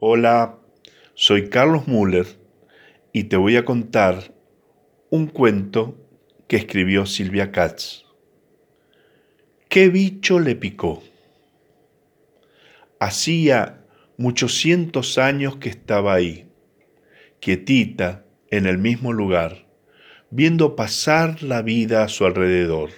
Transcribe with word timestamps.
Hola, 0.00 0.60
soy 1.14 1.48
Carlos 1.48 1.88
Müller 1.88 2.24
y 3.12 3.24
te 3.24 3.36
voy 3.36 3.56
a 3.56 3.64
contar 3.64 4.32
un 5.10 5.26
cuento 5.26 5.98
que 6.46 6.54
escribió 6.54 7.04
Silvia 7.04 7.50
Katz. 7.50 8.04
¿Qué 9.68 9.88
bicho 9.88 10.38
le 10.38 10.54
picó? 10.54 11.02
Hacía 13.00 13.84
muchos 14.16 14.54
cientos 14.54 15.18
años 15.18 15.56
que 15.56 15.68
estaba 15.68 16.14
ahí, 16.14 16.48
quietita 17.40 18.24
en 18.52 18.66
el 18.66 18.78
mismo 18.78 19.12
lugar, 19.12 19.66
viendo 20.30 20.76
pasar 20.76 21.42
la 21.42 21.62
vida 21.62 22.04
a 22.04 22.08
su 22.08 22.24
alrededor. 22.24 22.90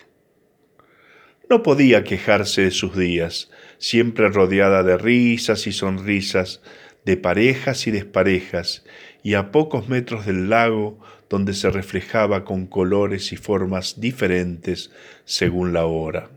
No 1.49 1.63
podía 1.63 2.05
quejarse 2.05 2.63
de 2.63 2.71
sus 2.71 2.95
días, 2.95 3.51
siempre 3.79 4.29
rodeada 4.29 4.83
de 4.83 4.99
risas 4.99 5.67
y 5.67 5.73
sonrisas, 5.73 6.61
de 7.05 7.17
parejas 7.17 7.87
y 7.87 7.91
desparejas, 7.91 8.85
y 9.23 9.35
a 9.35 9.51
pocos 9.51 9.89
metros 9.89 10.27
del 10.27 10.51
lago 10.51 10.99
donde 11.29 11.55
se 11.55 11.71
reflejaba 11.71 12.45
con 12.45 12.67
colores 12.67 13.33
y 13.33 13.37
formas 13.37 14.01
diferentes 14.01 14.91
según 15.25 15.73
la 15.73 15.87
hora. 15.87 16.31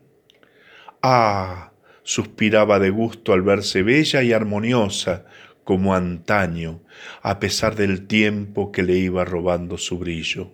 Ah, 1.01 1.73
suspiraba 2.03 2.79
de 2.79 2.89
gusto 2.89 3.33
al 3.33 3.41
verse 3.41 3.81
bella 3.83 4.23
y 4.23 4.33
armoniosa 4.33 5.25
como 5.63 5.95
antaño, 5.95 6.81
a 7.21 7.39
pesar 7.39 7.75
del 7.75 8.05
tiempo 8.07 8.71
que 8.71 8.83
le 8.83 8.97
iba 8.97 9.25
robando 9.25 9.77
su 9.77 9.97
brillo. 9.97 10.51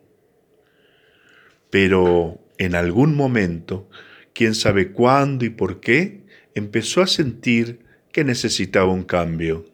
Pero 1.70 2.40
en 2.58 2.76
algún 2.76 3.16
momento, 3.16 3.90
quién 4.34 4.56
sabe 4.56 4.92
cuándo 4.92 5.46
y 5.46 5.50
por 5.50 5.80
qué, 5.80 6.26
empezó 6.56 7.02
a 7.02 7.08
sentir 7.08 7.86
que 8.12 8.24
necesitaba 8.24 8.92
un 8.92 9.04
cambio 9.04 9.66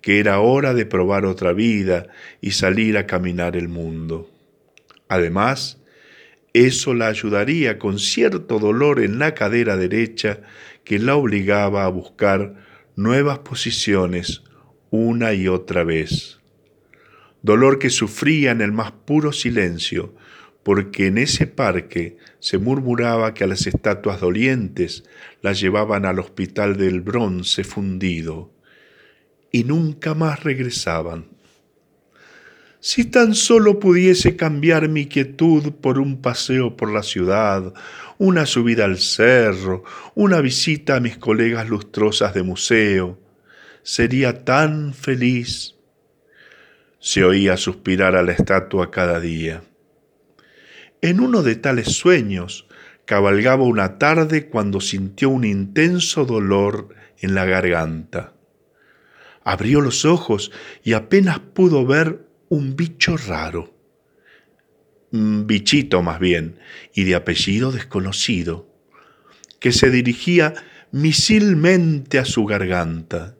que 0.00 0.18
era 0.18 0.40
hora 0.40 0.74
de 0.74 0.86
probar 0.86 1.24
otra 1.24 1.52
vida 1.52 2.08
y 2.40 2.52
salir 2.52 2.96
a 2.98 3.06
caminar 3.06 3.56
el 3.56 3.68
mundo. 3.68 4.30
Además, 5.08 5.80
eso 6.52 6.94
la 6.94 7.08
ayudaría 7.08 7.78
con 7.78 7.98
cierto 7.98 8.58
dolor 8.58 9.00
en 9.00 9.18
la 9.18 9.34
cadera 9.34 9.76
derecha 9.76 10.40
que 10.84 10.98
la 10.98 11.16
obligaba 11.16 11.84
a 11.84 11.88
buscar 11.88 12.54
nuevas 12.96 13.40
posiciones 13.40 14.42
una 14.90 15.32
y 15.32 15.48
otra 15.48 15.82
vez. 15.82 16.38
Dolor 17.42 17.78
que 17.78 17.90
sufría 17.90 18.52
en 18.52 18.60
el 18.60 18.72
más 18.72 18.92
puro 18.92 19.32
silencio, 19.32 20.14
porque 20.62 21.08
en 21.08 21.18
ese 21.18 21.46
parque 21.46 22.16
se 22.38 22.58
murmuraba 22.58 23.34
que 23.34 23.44
a 23.44 23.46
las 23.46 23.66
estatuas 23.66 24.20
dolientes 24.20 25.04
las 25.42 25.60
llevaban 25.60 26.06
al 26.06 26.20
hospital 26.20 26.76
del 26.76 27.00
bronce 27.00 27.64
fundido, 27.64 28.50
y 29.54 29.62
nunca 29.62 30.14
más 30.14 30.42
regresaban. 30.42 31.28
Si 32.80 33.04
tan 33.04 33.36
solo 33.36 33.78
pudiese 33.78 34.34
cambiar 34.34 34.88
mi 34.88 35.06
quietud 35.06 35.74
por 35.74 36.00
un 36.00 36.20
paseo 36.20 36.76
por 36.76 36.92
la 36.92 37.04
ciudad, 37.04 37.72
una 38.18 38.46
subida 38.46 38.84
al 38.84 38.98
cerro, 38.98 39.84
una 40.16 40.40
visita 40.40 40.96
a 40.96 41.00
mis 41.00 41.18
colegas 41.18 41.68
lustrosas 41.68 42.34
de 42.34 42.42
museo, 42.42 43.20
sería 43.84 44.44
tan 44.44 44.92
feliz. 44.92 45.76
Se 46.98 47.22
oía 47.22 47.56
suspirar 47.56 48.16
a 48.16 48.24
la 48.24 48.32
estatua 48.32 48.90
cada 48.90 49.20
día. 49.20 49.62
En 51.00 51.20
uno 51.20 51.44
de 51.44 51.54
tales 51.54 51.92
sueños 51.96 52.66
cabalgaba 53.04 53.62
una 53.62 53.98
tarde 53.98 54.48
cuando 54.48 54.80
sintió 54.80 55.28
un 55.28 55.44
intenso 55.44 56.24
dolor 56.24 56.88
en 57.20 57.36
la 57.36 57.44
garganta. 57.44 58.33
Abrió 59.44 59.80
los 59.80 60.04
ojos 60.04 60.50
y 60.82 60.94
apenas 60.94 61.38
pudo 61.38 61.86
ver 61.86 62.26
un 62.48 62.76
bicho 62.76 63.16
raro, 63.16 63.74
un 65.12 65.46
bichito 65.46 66.02
más 66.02 66.18
bien, 66.18 66.58
y 66.94 67.04
de 67.04 67.14
apellido 67.14 67.70
desconocido, 67.70 68.68
que 69.60 69.72
se 69.72 69.90
dirigía 69.90 70.54
misilmente 70.90 72.18
a 72.18 72.24
su 72.24 72.46
garganta. 72.46 73.36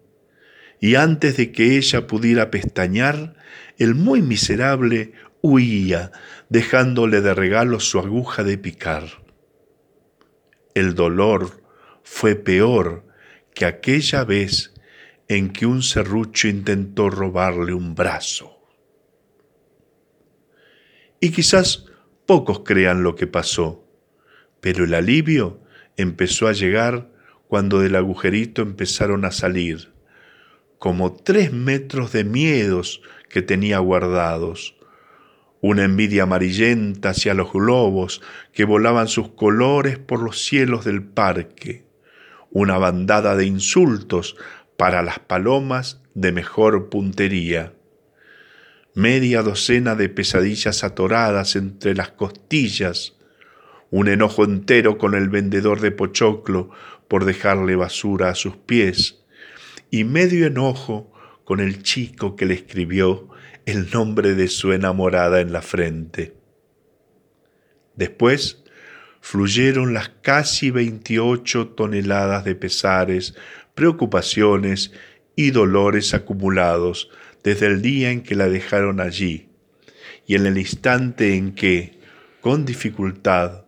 Y 0.80 0.96
antes 0.96 1.36
de 1.36 1.52
que 1.52 1.78
ella 1.78 2.06
pudiera 2.06 2.50
pestañear, 2.50 3.36
el 3.78 3.94
muy 3.94 4.20
miserable 4.20 5.12
huía, 5.40 6.12
dejándole 6.48 7.20
de 7.20 7.32
regalo 7.32 7.80
su 7.80 7.98
aguja 7.98 8.44
de 8.44 8.58
picar. 8.58 9.24
El 10.74 10.94
dolor 10.94 11.62
fue 12.02 12.34
peor 12.34 13.06
que 13.54 13.64
aquella 13.64 14.24
vez 14.24 14.73
en 15.28 15.50
que 15.50 15.66
un 15.66 15.82
serrucho 15.82 16.48
intentó 16.48 17.10
robarle 17.10 17.72
un 17.72 17.94
brazo. 17.94 18.58
Y 21.20 21.30
quizás 21.30 21.86
pocos 22.26 22.60
crean 22.60 23.02
lo 23.02 23.14
que 23.16 23.26
pasó, 23.26 23.84
pero 24.60 24.84
el 24.84 24.94
alivio 24.94 25.60
empezó 25.96 26.48
a 26.48 26.52
llegar 26.52 27.10
cuando 27.48 27.80
del 27.80 27.96
agujerito 27.96 28.62
empezaron 28.62 29.24
a 29.24 29.30
salir, 29.30 29.92
como 30.78 31.14
tres 31.14 31.52
metros 31.52 32.12
de 32.12 32.24
miedos 32.24 33.00
que 33.28 33.42
tenía 33.42 33.78
guardados, 33.78 34.76
una 35.60 35.84
envidia 35.84 36.24
amarillenta 36.24 37.10
hacia 37.10 37.32
los 37.32 37.52
globos 37.52 38.20
que 38.52 38.64
volaban 38.64 39.08
sus 39.08 39.30
colores 39.30 39.98
por 39.98 40.22
los 40.22 40.44
cielos 40.44 40.84
del 40.84 41.02
parque, 41.02 41.86
una 42.50 42.76
bandada 42.76 43.34
de 43.34 43.46
insultos 43.46 44.36
para 44.76 45.02
las 45.02 45.18
palomas 45.18 46.00
de 46.14 46.32
mejor 46.32 46.88
puntería, 46.88 47.74
media 48.94 49.42
docena 49.42 49.94
de 49.94 50.08
pesadillas 50.08 50.84
atoradas 50.84 51.56
entre 51.56 51.94
las 51.94 52.10
costillas, 52.10 53.16
un 53.90 54.08
enojo 54.08 54.44
entero 54.44 54.98
con 54.98 55.14
el 55.14 55.28
vendedor 55.28 55.80
de 55.80 55.90
pochoclo 55.90 56.70
por 57.08 57.24
dejarle 57.24 57.76
basura 57.76 58.30
a 58.30 58.34
sus 58.34 58.56
pies, 58.56 59.24
y 59.90 60.04
medio 60.04 60.46
enojo 60.46 61.12
con 61.44 61.60
el 61.60 61.82
chico 61.82 62.36
que 62.36 62.46
le 62.46 62.54
escribió 62.54 63.28
el 63.66 63.90
nombre 63.90 64.34
de 64.34 64.48
su 64.48 64.72
enamorada 64.72 65.40
en 65.40 65.52
la 65.52 65.62
frente. 65.62 66.34
Después 67.94 68.64
fluyeron 69.20 69.94
las 69.94 70.08
casi 70.08 70.70
veintiocho 70.70 71.68
toneladas 71.68 72.44
de 72.44 72.54
pesares 72.54 73.34
preocupaciones 73.74 74.92
y 75.36 75.50
dolores 75.50 76.14
acumulados 76.14 77.10
desde 77.42 77.66
el 77.66 77.82
día 77.82 78.10
en 78.10 78.22
que 78.22 78.34
la 78.34 78.48
dejaron 78.48 79.00
allí 79.00 79.48
y 80.26 80.36
en 80.36 80.46
el 80.46 80.58
instante 80.58 81.34
en 81.34 81.54
que, 81.54 81.98
con 82.40 82.64
dificultad, 82.64 83.64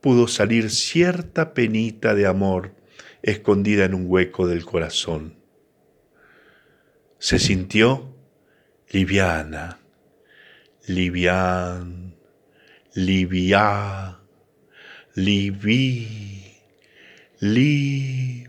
pudo 0.00 0.28
salir 0.28 0.70
cierta 0.70 1.54
penita 1.54 2.14
de 2.14 2.26
amor 2.26 2.74
escondida 3.22 3.86
en 3.86 3.94
un 3.94 4.04
hueco 4.06 4.46
del 4.46 4.64
corazón. 4.64 5.36
Se 7.18 7.38
sintió 7.38 8.14
liviana, 8.90 9.78
livian, 10.86 12.16
livia, 12.94 14.18
livi, 15.14 16.58
li 17.40 18.46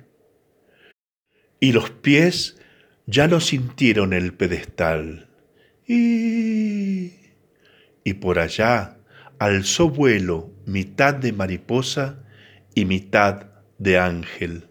y 1.59 1.71
los 1.71 1.89
pies 1.89 2.57
ya 3.07 3.27
no 3.27 3.39
sintieron 3.39 4.13
el 4.13 4.33
pedestal. 4.33 5.27
Y, 5.87 7.13
y 8.03 8.13
por 8.13 8.39
allá 8.39 8.97
alzó 9.39 9.89
vuelo 9.89 10.51
mitad 10.65 11.13
de 11.13 11.33
mariposa 11.33 12.23
y 12.73 12.85
mitad 12.85 13.47
de 13.77 13.99
ángel. 13.99 14.67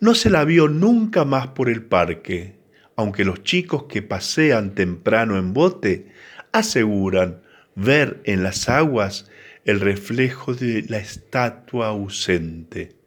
No 0.00 0.14
se 0.14 0.30
la 0.30 0.44
vio 0.44 0.68
nunca 0.68 1.24
más 1.24 1.48
por 1.48 1.68
el 1.68 1.84
parque, 1.84 2.56
aunque 2.96 3.24
los 3.24 3.42
chicos 3.42 3.84
que 3.84 4.02
pasean 4.02 4.74
temprano 4.74 5.38
en 5.38 5.52
bote 5.52 6.08
aseguran 6.52 7.42
ver 7.74 8.20
en 8.24 8.42
las 8.42 8.68
aguas 8.68 9.30
el 9.64 9.80
reflejo 9.80 10.54
de 10.54 10.84
la 10.88 10.98
estatua 10.98 11.88
ausente 11.88 13.01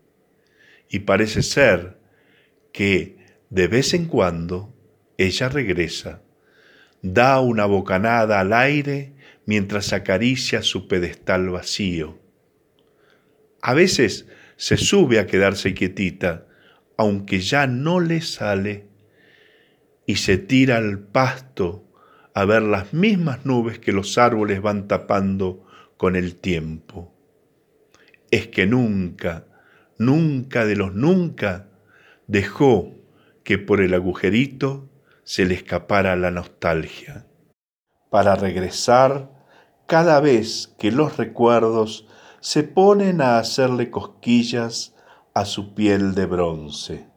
y 0.90 1.00
parece 1.00 1.44
ser 1.44 1.98
que 2.72 3.18
de 3.50 3.68
vez 3.68 3.94
en 3.94 4.06
cuando 4.06 4.74
ella 5.18 5.50
regresa, 5.50 6.22
da 7.02 7.40
una 7.40 7.66
bocanada 7.66 8.40
al 8.40 8.54
aire 8.54 9.14
mientras 9.46 9.94
acaricia 9.94 10.62
su 10.62 10.88
pedestal 10.88 11.50
vacío. 11.50 12.20
A 13.62 13.74
veces 13.74 14.28
se 14.58 14.78
sube 14.78 15.20
a 15.20 15.28
quedarse 15.28 15.74
quietita, 15.74 16.48
aunque 16.98 17.40
ya 17.40 17.68
no 17.68 18.00
le 18.00 18.22
sale, 18.22 18.88
y 20.06 20.18
se 20.18 20.38
tira 20.38 20.78
al 20.78 21.00
pasto 21.00 21.86
a 22.34 22.46
ver 22.46 22.62
las 22.62 22.94
mismas 22.94 23.46
nubes 23.46 23.80
que 23.80 23.92
los 23.92 24.18
árboles 24.18 24.62
van 24.62 24.88
tapando 24.88 25.66
con 25.98 26.16
el 26.16 26.36
tiempo. 26.36 27.14
Es 28.30 28.48
que 28.48 28.68
nunca, 28.68 29.48
nunca 29.98 30.66
de 30.66 30.76
los 30.76 30.94
nunca 30.94 31.68
dejó 32.28 32.92
que 33.44 33.58
por 33.58 33.82
el 33.82 33.94
agujerito 33.94 34.90
se 35.24 35.46
le 35.46 35.56
escapara 35.56 36.16
la 36.16 36.32
nostalgia, 36.32 37.28
para 38.10 38.36
regresar 38.36 39.30
cada 39.88 40.20
vez 40.20 40.74
que 40.80 40.92
los 40.92 41.18
recuerdos 41.18 42.08
se 42.40 42.64
ponen 42.64 43.22
a 43.22 43.38
hacerle 43.38 43.90
cosquillas 43.90 44.96
a 45.34 45.46
su 45.46 45.74
piel 45.74 46.16
de 46.16 46.26
bronce. 46.26 47.15